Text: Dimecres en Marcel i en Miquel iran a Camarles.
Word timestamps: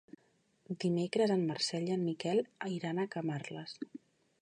Dimecres 0.83 1.35
en 1.35 1.45
Marcel 1.51 1.87
i 1.91 1.95
en 1.99 2.07
Miquel 2.09 2.43
iran 2.79 3.03
a 3.05 3.09
Camarles. 3.17 3.79